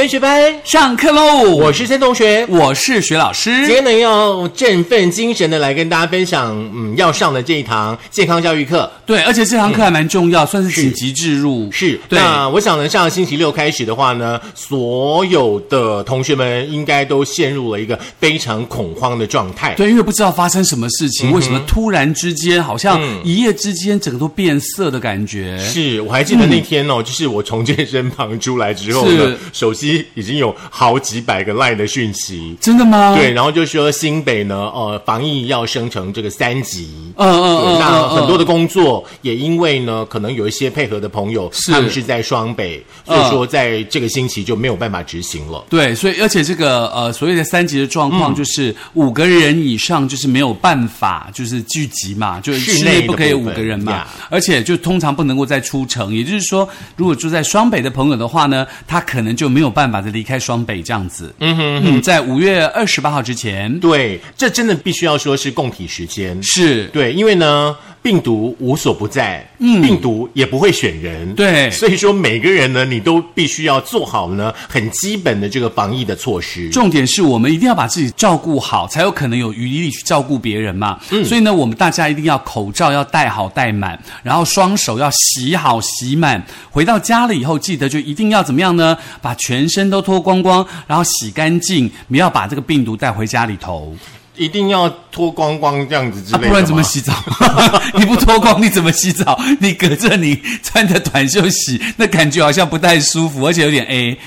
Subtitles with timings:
[0.00, 1.42] 三学班上课喽！
[1.42, 3.66] 我是森同学，我是徐老师。
[3.66, 8.90] 今天呢要振奋精神的来跟大家分享，嗯，要上的这一堂健康教育课。
[9.04, 11.70] 对，而且这堂课还蛮重要，算是紧急置入。
[11.70, 19.74] 是，对那我想呢，上星期六开始的话呢，所有的同学们应该都陷入了一个非常恐慌的状态。
[19.74, 25.58] 对，因为不知道发生什么事情，为什么突然之间好像一夜之间整个都变色的感觉？
[25.58, 29.06] 是我还记得那天哦，就是我从健身房出来之后
[29.52, 32.56] 手机已经有好几百个 LINE 的讯息。
[32.60, 33.14] 真的吗？
[33.16, 36.88] 对，，然后就说新北呢，呃，防疫要升成这个三级。
[37.16, 45.62] 嗯嗯嗯，那很多的的工作也因为呢，可能有一些配合的朋友，他们是在双北，所以说在这个星期就没有办法执行了。
[45.68, 61.32] 对，所以而且这个呃所谓的三级的状嗯况，就是五个人以上就是没有办法就是聚集嘛，就室室内不可以五个人嘛，而且就通常不能够再出城，也就是说，如果住在双北的朋友的话呢，他可能就没有办法再离开双北这样子。
[61.38, 66.42] 嗯哼嗯，在五月二十八号之前对，这真的必须要说是供体时间。
[66.42, 66.86] 是。
[66.86, 76.68] 对，因为呢，病毒无所不在，嗯，病毒也不会选人，对所以说每个人呢，你都必须要做好呢很基本的这个防疫的措施。
[76.70, 80.98] 重点是我们一定要把自己照顾好，才有可能有余力去照顾别人嘛。
[81.10, 86.42] 嗯所以呢，我们大家一定要口罩要戴好戴满，然后双手要洗好洗满。
[86.70, 88.96] 回到家了以后，记得就一定要怎么样呢？
[89.20, 93.94] 把全身都脱光光，然后洗干净，不要把这个病毒带回家里头
[94.36, 96.82] 一定要脱光光这样子之啊，类的、不然怎么？
[96.82, 97.12] 洗澡？
[97.94, 99.38] 你不脱光你怎么洗澡？
[99.60, 104.18] 你隔着你穿着短袖洗，那感觉好像不太舒服，而且有点 A。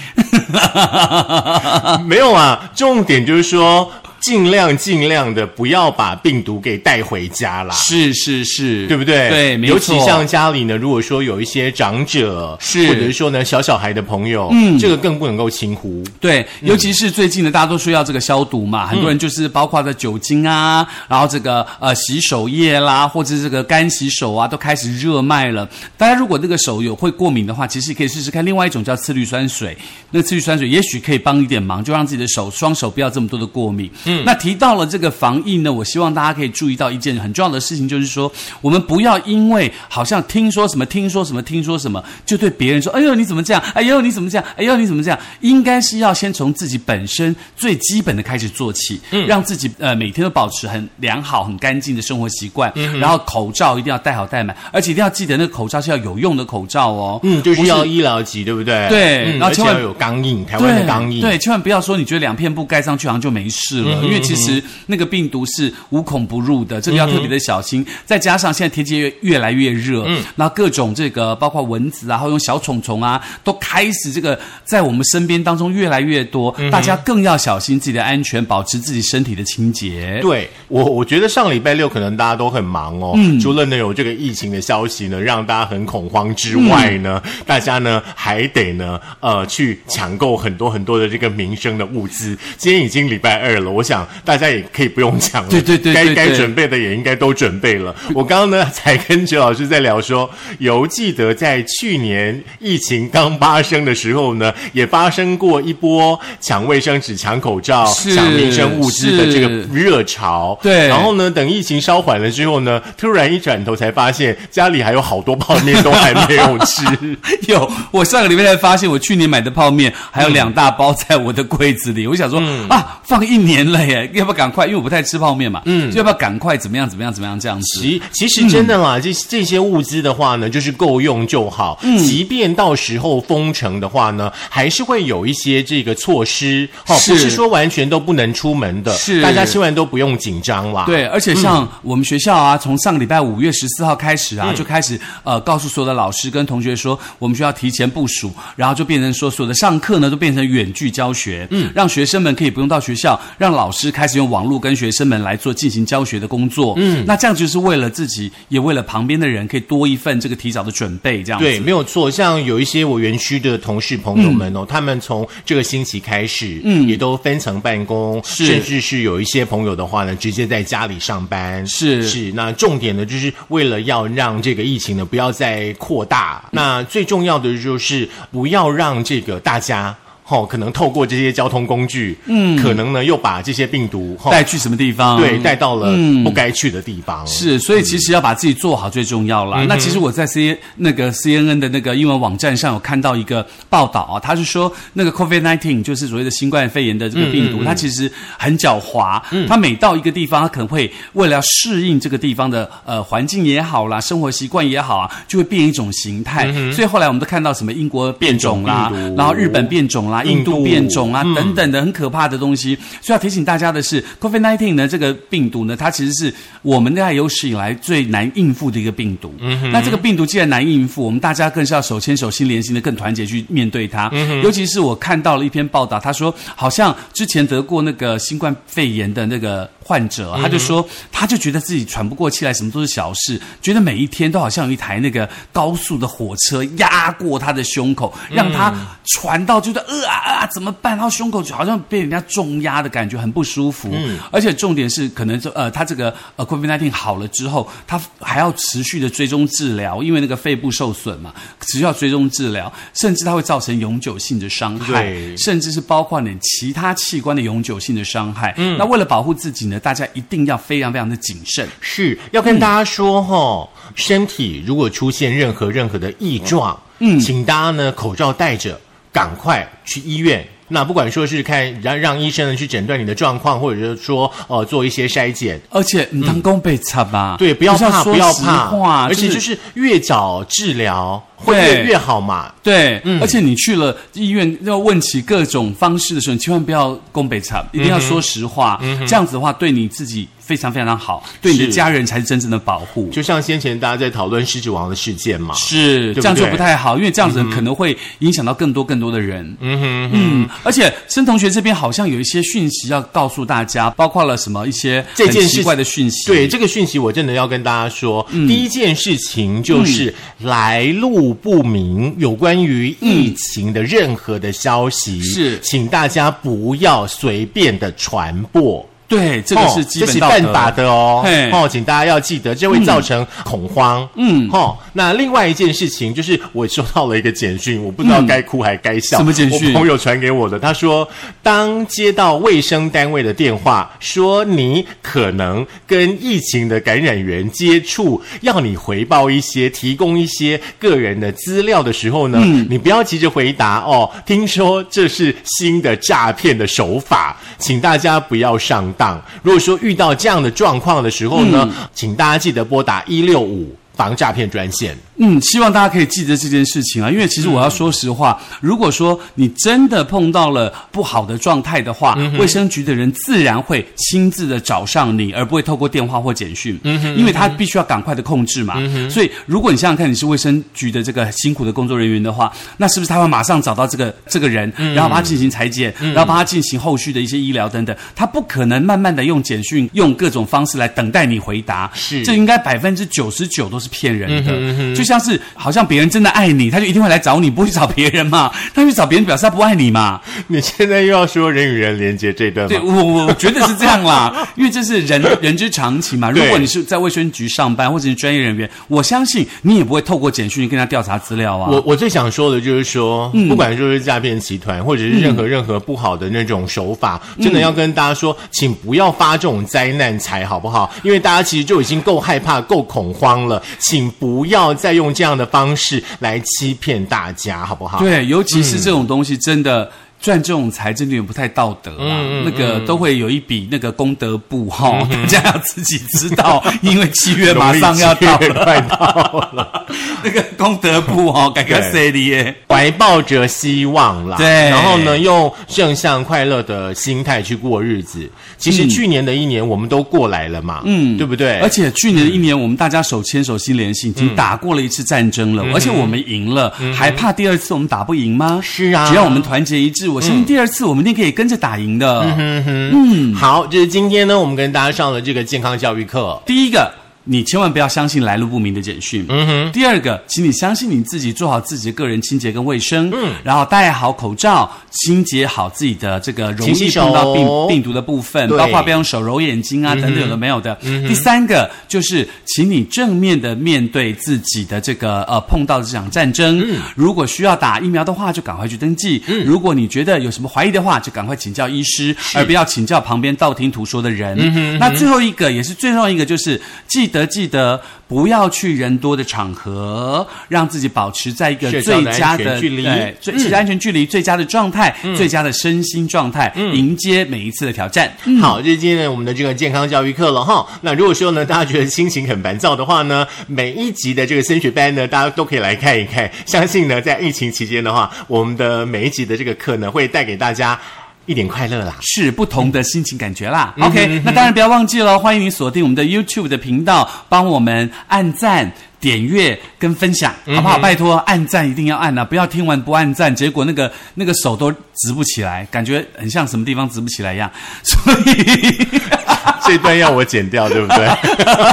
[2.06, 3.92] 没有啊，重点就是说，
[4.24, 7.75] 尽量尽量的不要把病毒给带回家啦。
[7.75, 9.30] 是是是，对不对？
[9.30, 16.02] 对，没错尤其像家里呢，如果说有一些长者，是或者是说呢小小孩的朋友，嗯，这个更不能够轻忽。
[16.22, 25.68] 对，尤其是最近呢，大家都说要这个消毒嘛，很多人就是包括的酒精啊，然后这个呃洗手液啦，或者是这个干洗手啊，都开始热卖了。
[25.97, 29.78] 大家如果那个手有会过敏的话，其实可以试试看另外一种叫次氯酸水，
[30.12, 33.90] 那次氯酸水也许可以帮一点忙，就让自己的手双手不要这么多的过敏。
[34.06, 38.31] 嗯，那提到了这个防疫呢，我希望大家可以注意到一件很重要的事情，就是说
[38.62, 43.63] 我们不要因为好像听说什么、听说什么、听说什么，就对别人说：“哎呦你怎么这样？
[43.73, 44.46] 哎呦你怎么这样？
[44.57, 58.88] 哎呦你怎么这样？”应该是要先从自己本身最基本的开始做起，嗯，让自己呃每天都保持很良好、很干净的生活习惯，嗯，然后口罩一定要戴好戴满，而且一定要记得那个口罩是要有用的口罩哦，嗯，就是不要医疗级，对不对？
[58.90, 61.22] 对嗯然后千万要有钢印，台湾的钢印。
[61.22, 67.86] 对，千万不要说你觉得两片布盖上去好像就没事了，因为其实那个病毒是无孔不入的，这个要特别的小心。
[68.06, 80.20] 再加上现在天气越越来越热，嗯，那各种这个包括蚊子啊，还有小虫虫啊，都开始这个在我们身边当中越来越多，大家更要小心自己的安全，保持自己身体的清洁。
[80.22, 83.14] 对我，我觉得上礼拜六可能大家都很忙哦。
[83.16, 92.38] 嗯除了呢有这个疫情的消息呢，让大家很恐慌之外呢，嗯大家呢还得呢呃去抢购很多很多的这个民生的物资。
[92.58, 95.50] 今天已经礼拜二了，我想大家也可以不用抢了。
[95.50, 97.94] 对对对该对对该准备的也应该都准备了。
[98.14, 100.30] 我刚刚呢才跟哲老师在聊说，
[100.60, 110.58] 犹记得在去年疫情刚发生的时候呢，也发生过一波抢卫生纸、抢口罩、抢民生物资的这个热潮。
[110.62, 116.84] 对然后呢，等疫情稍缓了之后呢，突然一转头才发现家里还有好多泡面都还没有吃。
[117.48, 122.08] 有，我上个礼拜才发现，我去年买的泡面还有两大包在我的柜子里。
[122.08, 124.66] 我想说、啊，放一年了耶，要不要赶快？
[124.66, 127.81] 因为我不太吃泡面嘛，嗯，就要不要赶快怎么样怎么样怎么样这样子？
[127.81, 131.79] 其其实真的啦，这这些物资的话呢，就是够用就好。
[131.84, 138.93] 嗯即便到时候封城的话呢，还是会有一些这个措施，哦，不是说完全都不能出门的。
[138.96, 140.84] 是大家千万都不用紧张啦。
[140.85, 161.46] 对，而且像我们学校啊，从上个礼拜五月十四号开始啊，就开始呃告诉所有的老师跟同学说，我们需要提前部署，然后就变成说所有的上课呢都变成远距教学，嗯，让学生们可以不用到学校，让老师开始用网络跟学生们来做进行教学的工作，嗯，那这样就是为了自己，也为了旁边的人，可以多一份这个提早的准备，这样子。
[161.46, 162.10] 对，没有错。
[162.10, 171.66] 像有一些我园区的同事朋友们哦，他们从这个星期开始，嗯，也都分层办公，甚至是有一些朋友的话呢，直接在家里上班。
[171.68, 176.44] 是是，那重点呢，就是为了要让这个疫情呢不要再扩大。
[176.52, 179.96] 那最重要的就是不要让这个大家。
[180.23, 185.20] 吼、可能透过这些交通工具，嗯，可能呢又把这些病毒吼带去什么地方？
[185.20, 187.25] 对带到了不该去的地方。
[187.28, 189.66] 是，所以其实要把自己做好最重要了。
[189.66, 199.22] 那其实我在 C 那个 CNN 的那个英文网站上有看到一个报道啊，他是说那个 COVID-19 就是所谓的新冠肺炎的这个病毒，它其实很狡猾。
[199.47, 206.52] 它每到一个地方，它可能会为了要适应这个地方的呃环境也好啦，生活习惯也好啊，就会变一种形态。
[206.72, 212.78] 所以后来我们都看到什么英国变种啦然后日本变种啦，印印度度变种啊等等的很可怕的东西。
[213.02, 219.34] 所以要提醒大家的是，COVID-19 呢这个病毒呢，它其实是我们在有史以来最难应付的一个病毒。
[219.40, 224.10] 嗯那这个病毒既然难应付，我们大家更是要手牵手、心连心的更团结去面对它。
[224.12, 238.74] 嗯尤其是我看到了一篇报道，他说好像之前得过那个新冠肺炎的那个患者，他就说他就觉得自己喘不过气来，什么都是小事，觉得每一天都好像有一台那个高速的火车压过他的胸口，让他
[239.14, 240.96] 传到觉得呃啊啊怎么办？
[240.96, 243.91] 然后胸口就好像被人家重压的感觉，很不舒服。
[244.32, 258.53] 而且重点是，可能这呃他这个呃 COVID-19 好了之后，他还要持续的追踪治疗，因为那个肺部受损嘛，持续要追踪治疗，甚至它会造成永久性的伤害，对甚至是包括你其他器官的永久性的伤害。
[258.58, 261.67] 嗯，那为了保护自己呢，大家一定要非常非常的谨慎。
[261.82, 268.79] 是要跟大家说哈、身体如果出现任何任何的异状，嗯，请大家呢口罩戴着，
[269.13, 270.46] 赶快去医院。
[270.70, 282.51] 那不管说是看让让医生呢去诊断你的状况，或者是说呃做一些筛检，而且你当工被插吧，对，不要怕，不要怕，而且就是越早治疗会越越好嘛。
[282.63, 288.82] 对，嗯而且你去了医院要问起各种方式的时候，你千万不要攻北茶，一定要说实话。
[289.06, 293.10] 这样子的话，对你自己非常非常好，对你的家人才是真正的保护。
[293.10, 299.45] 就像先前大家在讨论狮子王的事件嘛，是这样就不太好，因为这样子可能会影响到更多更多的人。
[299.62, 306.27] 嗯哼嗯，而且申同学这边好像有一些讯息要告诉大家，包括了什么一些这件事很奇怪的讯息。
[306.27, 318.86] 对这个讯息，我真的要跟大家说，嗯第一件事情就是来路不明，有关于疫情的任何的消息，是请大家不要随便的传播。
[319.15, 320.20] 对，这个哦是基本
[320.51, 321.50] 道德的哦嘿。
[321.51, 324.08] 哦，请大家要记得，这会造成恐慌。
[324.15, 329.17] 嗯，哦，那另外一件事情就是，我收到了一个简讯，我不知道该哭还该笑。
[329.17, 331.07] 什么简讯我朋友传给我的，他说，
[331.41, 344.10] 当接到卫生单位的电话，说你可能跟疫情的感染源接触，要你回报一些、提供一些个人的资料的时候呢，你不要急着回答哦。
[344.25, 349.19] 听说这是新的诈骗的手法，请大家不要上当。
[349.41, 354.95] 如果说遇到这样的状况的时候呢，请大家记得拨打一六五防诈骗专线。
[355.17, 366.79] 嗯，希望大家可以记得这件事情啊，因为其实我要说实话，如果说你真的碰到了不好的状态的话，卫生局的人自然会亲自的找上你，而不会透过电话或简讯，
[367.15, 368.75] 因为他必须要赶快的控制嘛。
[369.07, 377.95] 所以，如果你想想看，你是卫生局的这个辛苦的工作人员的话，那是不是他会马上找到这个这个人，然后帮他进行裁剪，然后帮他进行后续的一些医疗等等？
[378.15, 382.24] 他不可能慢慢的用简讯，用各种方式来等待你回答，是。
[382.24, 388.51] 这应该百分之九十九都是骗人的，就像是好像别人真的爱你，他就一定会来找你，不会去找别人嘛？
[388.74, 390.22] 他去找别人表示他不爱你嘛？
[390.48, 392.86] 你现在又要说人与人连接这段对吗？
[392.86, 396.29] 我我觉得是这样啦， 因为这是人人之常情嘛。
[396.31, 401.69] 如果你是在卫生局上班或者是专业人员，我相信你也不会透过简讯跟他调查资料啊。
[401.69, 410.93] 我我最想说的就是说，嗯不管说是诈骗集团，或者是任何任何不好的那种手法，真的要跟大家说，请不要发这种灾难财，好不好？
[411.03, 418.00] 因为大家其实就已经够害怕、够恐慌了，请不要再用这样的方式来欺骗大家，好不好？
[418.00, 419.92] 对，尤其是这种东西，真的。
[420.24, 429.86] 赚这种财真的有点不太道德啊，那个都会有一笔那个功德簿哈、大家要自己知道，因为七月马上要到了，快到了，
[430.24, 431.92] 那个功德簿哈、 改个对。
[431.92, 434.48] C 的耶，怀抱着希望啦，对。
[434.70, 438.25] 然后呢，用正向快乐的心态去过日子。
[438.58, 441.60] 其实去年的一年我们都过来了嘛，嗯，对不对？
[441.60, 448.62] 而且去年的一年，我们大家手牵手、心连心，已经打过了一次战争了，而且我们赢了，还怕第二次我们打不赢吗？
[448.63, 449.06] 是啊。
[449.10, 452.22] 只要我们团结一致，我相信第二次我们一定可以跟着打赢的。
[452.22, 456.41] 嗯哼哼，嗯，好，这是今天呢，我们跟大家上了这个健康教育课。
[456.46, 456.91] 第一个，
[457.25, 459.25] 你千万不要相信来路不明的简讯。
[459.30, 459.72] 嗯哼。
[459.72, 463.10] 第二个，请你相信你自己，做好自己的个人清洁跟卫生。
[463.13, 463.34] 嗯。
[463.44, 470.77] 然后戴好口罩，清洁好自己的这个容易碰到病病毒的部分，包括不要用手揉眼睛啊、等等有的没有的。
[471.08, 476.63] 第三个就是，请你正面的面对自己的这个呃碰到的这场战争。
[476.96, 479.22] 如果需要打疫苗的话，就赶快去登记。
[479.46, 484.77] 如果你觉得有什么怀疑的话，就赶快请教医师，而不要请教旁边道听途说的人。
[484.80, 498.12] 那最后一个也是最重要一个，就是记得记得不要去人多的场合，让自己保持在一个最佳的距离对最安全距离、最佳的状态、最佳的身心状态，迎接每一次的挑战。
[498.41, 500.67] 好，这是今天我们的这个健康教育课了哈。
[500.82, 506.29] 那如果说呢，大家觉得心情很烦躁的话呢，每一集的这个升学班呢，大家都可以来看一看。
[506.46, 510.79] 相信呢，在疫情期间的话，我们的每一集的这个课呢，会带给大家
[511.25, 511.98] 一点快乐啦。
[512.01, 513.74] 是不同的心情感觉啦。
[513.80, 518.72] OK，那当然不要忘记了，欢迎你锁定我们的 YouTube 的频道，帮我们按赞。
[519.03, 520.80] 点阅跟分享，好不好？
[520.80, 522.24] 拜托，按赞一定要按啊！
[522.24, 527.51] 不要听完不按赞，结果那个那个手都直不起来，感觉很像什么地方直不起来一样。
[527.84, 528.88] 所以
[529.68, 531.06] 这段要我剪掉，对不对？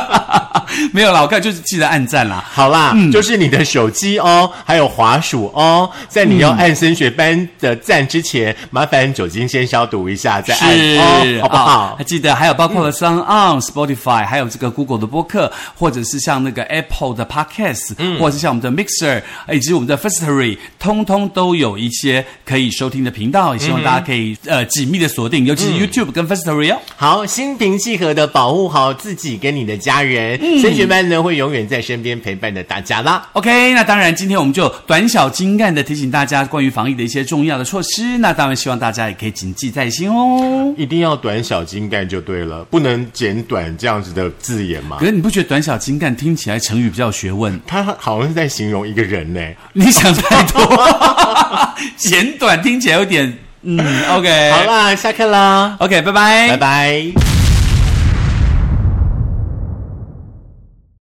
[0.92, 2.44] 没有啦，我看就是记得按赞啦。
[2.50, 11.94] 好啦，就是你的手机哦，还有滑鼠哦，在你要按升学班的赞之前，麻烦酒精先消毒一下，再按是，哦，好不好啊？
[11.98, 19.22] 还记得还有包括了 Sound On、Spotify，还有这个 Google 的播客，或者是像那个 Apple 的 Podcast，、或者是像我们的 Mixer，
[19.52, 26.78] 以及我们的 Firstory，通通都有一些可以收听的频道，也希望大家可以、呃紧密的锁定，尤其是 YouTube 跟 Firstory 哦。
[26.96, 30.38] 好，心平气和的保护好自己跟你的家人，
[30.70, 33.28] 升学班呢会永远在身边陪伴着大家啦。
[33.32, 38.18] OK，那当然，今天我们就短小精干的提醒大家关于防疫的一些重要的措施。
[38.18, 40.72] 那当然，希望大家也可以谨记在心哦。
[40.76, 45.06] 一定要短小精干就对了，不能简短这样子的字眼嘛可。
[45.06, 47.60] 是你不觉得短小精干听起来成语比较有学问？
[47.66, 49.40] 他好像是在形容一个人呢。
[49.72, 50.60] 你想太多，
[51.96, 53.78] 简短听起来有点嗯
[54.10, 57.29] ，OK，好啦，下课啦，，OK，拜拜，拜拜。